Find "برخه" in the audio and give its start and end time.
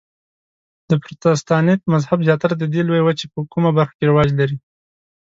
3.77-3.93